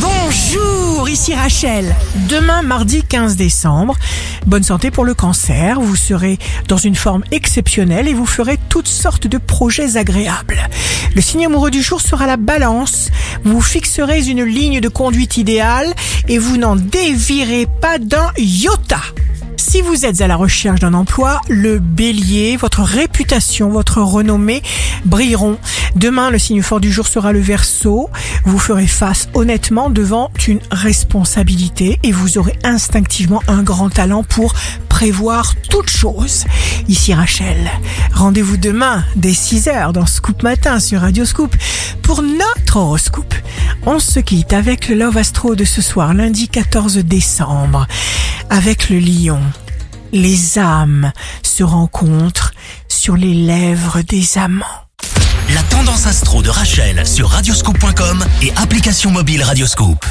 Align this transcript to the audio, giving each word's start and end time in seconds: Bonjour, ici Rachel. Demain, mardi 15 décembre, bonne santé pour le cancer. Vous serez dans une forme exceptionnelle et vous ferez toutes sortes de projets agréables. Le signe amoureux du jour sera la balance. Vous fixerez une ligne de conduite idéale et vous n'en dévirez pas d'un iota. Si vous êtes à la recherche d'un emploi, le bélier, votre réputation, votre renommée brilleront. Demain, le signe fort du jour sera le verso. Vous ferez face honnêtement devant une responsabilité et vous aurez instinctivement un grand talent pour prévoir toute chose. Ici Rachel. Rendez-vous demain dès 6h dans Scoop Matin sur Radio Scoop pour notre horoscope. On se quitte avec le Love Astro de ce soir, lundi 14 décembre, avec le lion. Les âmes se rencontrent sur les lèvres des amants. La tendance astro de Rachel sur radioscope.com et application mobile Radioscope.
Bonjour, 0.00 1.08
ici 1.08 1.34
Rachel. 1.34 1.94
Demain, 2.28 2.62
mardi 2.62 3.02
15 3.02 3.36
décembre, 3.36 3.96
bonne 4.46 4.62
santé 4.62 4.90
pour 4.90 5.04
le 5.04 5.14
cancer. 5.14 5.80
Vous 5.80 5.96
serez 5.96 6.38
dans 6.68 6.76
une 6.76 6.94
forme 6.94 7.24
exceptionnelle 7.32 8.06
et 8.06 8.14
vous 8.14 8.26
ferez 8.26 8.58
toutes 8.68 8.88
sortes 8.88 9.26
de 9.26 9.38
projets 9.38 9.96
agréables. 9.96 10.68
Le 11.14 11.20
signe 11.20 11.46
amoureux 11.46 11.70
du 11.70 11.82
jour 11.82 12.00
sera 12.00 12.26
la 12.26 12.36
balance. 12.36 13.10
Vous 13.44 13.60
fixerez 13.60 14.28
une 14.28 14.44
ligne 14.44 14.80
de 14.80 14.88
conduite 14.88 15.36
idéale 15.36 15.92
et 16.28 16.38
vous 16.38 16.56
n'en 16.56 16.76
dévirez 16.76 17.66
pas 17.80 17.98
d'un 17.98 18.30
iota. 18.36 19.00
Si 19.58 19.82
vous 19.82 20.06
êtes 20.06 20.20
à 20.20 20.28
la 20.28 20.36
recherche 20.36 20.78
d'un 20.78 20.94
emploi, 20.94 21.40
le 21.48 21.80
bélier, 21.80 22.56
votre 22.56 22.80
réputation, 22.80 23.70
votre 23.70 24.00
renommée 24.00 24.62
brilleront. 25.04 25.58
Demain, 25.96 26.30
le 26.30 26.38
signe 26.38 26.62
fort 26.62 26.78
du 26.78 26.92
jour 26.92 27.08
sera 27.08 27.32
le 27.32 27.40
verso. 27.40 28.08
Vous 28.44 28.58
ferez 28.58 28.86
face 28.86 29.28
honnêtement 29.34 29.90
devant 29.90 30.30
une 30.46 30.60
responsabilité 30.70 31.98
et 32.04 32.12
vous 32.12 32.38
aurez 32.38 32.56
instinctivement 32.62 33.42
un 33.48 33.64
grand 33.64 33.90
talent 33.90 34.22
pour 34.22 34.54
prévoir 34.88 35.54
toute 35.68 35.90
chose. 35.90 36.44
Ici 36.88 37.12
Rachel. 37.12 37.68
Rendez-vous 38.14 38.56
demain 38.56 39.04
dès 39.16 39.32
6h 39.32 39.92
dans 39.92 40.06
Scoop 40.06 40.44
Matin 40.44 40.78
sur 40.78 41.00
Radio 41.00 41.24
Scoop 41.24 41.54
pour 42.02 42.22
notre 42.22 42.76
horoscope. 42.76 43.34
On 43.86 43.98
se 43.98 44.20
quitte 44.20 44.52
avec 44.52 44.88
le 44.88 44.94
Love 44.96 45.16
Astro 45.16 45.54
de 45.54 45.64
ce 45.64 45.82
soir, 45.82 46.14
lundi 46.14 46.48
14 46.48 46.98
décembre, 46.98 47.86
avec 48.50 48.90
le 48.90 48.98
lion. 48.98 49.40
Les 50.12 50.58
âmes 50.58 51.12
se 51.42 51.62
rencontrent 51.62 52.52
sur 52.88 53.16
les 53.16 53.34
lèvres 53.34 54.02
des 54.02 54.38
amants. 54.38 54.64
La 55.54 55.62
tendance 55.64 56.06
astro 56.06 56.42
de 56.42 56.50
Rachel 56.50 57.06
sur 57.06 57.28
radioscope.com 57.28 58.24
et 58.42 58.52
application 58.56 59.10
mobile 59.10 59.42
Radioscope. 59.42 60.04